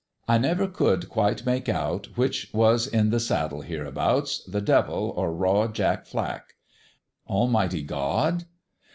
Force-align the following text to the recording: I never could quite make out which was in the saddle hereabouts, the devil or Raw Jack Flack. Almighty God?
I 0.27 0.39
never 0.39 0.65
could 0.67 1.09
quite 1.09 1.45
make 1.45 1.69
out 1.69 2.07
which 2.17 2.49
was 2.55 2.87
in 2.87 3.11
the 3.11 3.19
saddle 3.19 3.61
hereabouts, 3.61 4.43
the 4.45 4.59
devil 4.59 5.13
or 5.15 5.31
Raw 5.31 5.67
Jack 5.67 6.07
Flack. 6.07 6.55
Almighty 7.29 7.83
God? 7.83 8.45